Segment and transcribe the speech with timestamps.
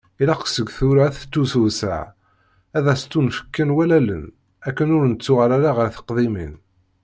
[0.21, 2.01] Ilaq seg tura, ad tettusewseɛ,
[2.77, 4.23] ad as-ttunefken wallalen,
[4.67, 6.53] akken ur nettuɣal ara ɣer teqdimin.